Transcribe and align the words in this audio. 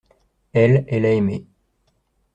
Elle, 0.53 0.83
elle 0.87 1.05
a 1.05 1.11
aimé. 1.11 1.45